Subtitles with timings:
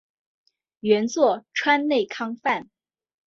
[0.79, 2.71] 原作川内康范。